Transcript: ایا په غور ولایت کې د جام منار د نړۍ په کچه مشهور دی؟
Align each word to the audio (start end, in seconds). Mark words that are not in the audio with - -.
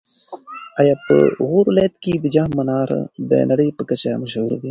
ایا 0.79 0.95
په 1.05 1.15
غور 1.47 1.65
ولایت 1.69 1.95
کې 2.03 2.13
د 2.17 2.25
جام 2.35 2.49
منار 2.59 2.89
د 3.31 3.31
نړۍ 3.49 3.69
په 3.77 3.83
کچه 3.89 4.11
مشهور 4.23 4.51
دی؟ 4.53 4.59